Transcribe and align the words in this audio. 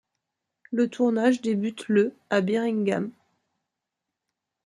Le 0.71 0.89
tournage 0.89 1.41
débute 1.41 1.87
le 1.87 2.15
à 2.31 2.41
Birmingham. 2.41 3.11